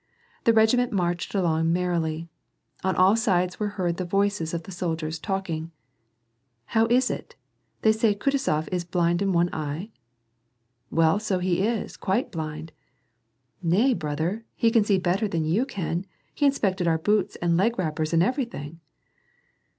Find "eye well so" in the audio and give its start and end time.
9.53-11.37